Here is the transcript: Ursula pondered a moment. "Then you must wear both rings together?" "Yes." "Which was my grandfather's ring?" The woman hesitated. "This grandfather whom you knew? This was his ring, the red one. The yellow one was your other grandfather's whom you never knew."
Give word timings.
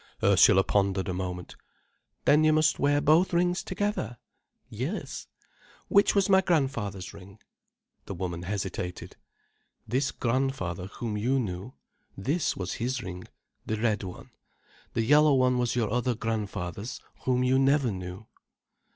Ursula 0.23 0.63
pondered 0.63 1.07
a 1.09 1.13
moment. 1.13 1.55
"Then 2.25 2.43
you 2.43 2.51
must 2.53 2.79
wear 2.79 3.01
both 3.01 3.33
rings 3.33 3.61
together?" 3.63 4.17
"Yes." 4.67 5.27
"Which 5.89 6.15
was 6.15 6.27
my 6.27 6.41
grandfather's 6.41 7.13
ring?" 7.13 7.37
The 8.07 8.15
woman 8.15 8.41
hesitated. 8.41 9.15
"This 9.87 10.09
grandfather 10.09 10.87
whom 10.87 11.17
you 11.17 11.37
knew? 11.39 11.73
This 12.17 12.57
was 12.57 12.73
his 12.81 13.03
ring, 13.03 13.25
the 13.67 13.77
red 13.77 14.01
one. 14.01 14.31
The 14.95 15.03
yellow 15.03 15.35
one 15.35 15.59
was 15.59 15.75
your 15.75 15.91
other 15.93 16.15
grandfather's 16.15 16.99
whom 17.25 17.43
you 17.43 17.59
never 17.59 17.91
knew." 17.91 18.25